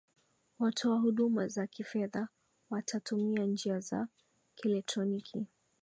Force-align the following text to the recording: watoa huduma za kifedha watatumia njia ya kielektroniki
watoa 0.59 0.99
huduma 0.99 1.47
za 1.47 1.67
kifedha 1.67 2.27
watatumia 2.69 3.45
njia 3.45 3.81
ya 3.91 4.07
kielektroniki 4.55 5.47